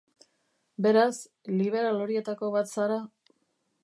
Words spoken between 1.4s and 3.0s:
liberal horietako bat zara?